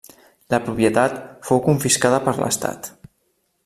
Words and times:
La 0.53 0.59
propietat 0.69 1.19
fou 1.51 1.63
confiscada 1.69 2.21
per 2.27 2.37
l'estat. 2.43 2.95